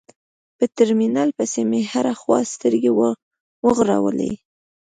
په 0.57 0.65
ترمينل 0.77 1.29
پسې 1.37 1.61
مې 1.69 1.81
هره 1.91 2.13
خوا 2.19 2.39
سترګې 2.53 2.91
وغړولې. 3.65 4.31